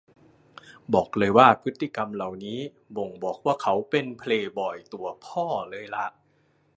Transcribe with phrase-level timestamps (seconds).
[0.93, 2.59] บอกเลยว่าพฤติกรรมเหล่านี้
[2.97, 6.07] บ่งบอกว่าเขาเป็นเพลย์บอยตัวพ่อเลยล่ะ